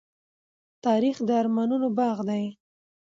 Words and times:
تاریخ 0.85 1.17
د 1.27 1.29
ارمانونو 1.41 1.87
باغ 1.97 2.17
دی. 2.29 2.43